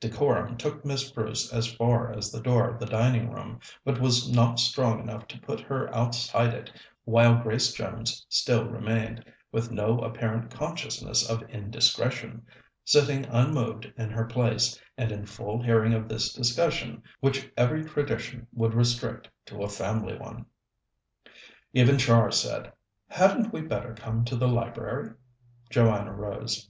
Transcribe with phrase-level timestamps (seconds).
[0.00, 4.28] Decorum took Miss Bruce as far as the door of the dining room, but was
[4.28, 6.72] not strong enough to put her outside it
[7.04, 12.44] while Grace Jones still remained, with no apparent consciousness of indiscretion,
[12.84, 18.44] sitting unmoved in her place, and in full hearing of this discussion, which every tradition
[18.52, 20.46] would restrict to a family one.
[21.72, 22.72] Even Char said:
[23.08, 25.12] "Hadn't we better come to the library?"
[25.70, 26.68] Joanna rose.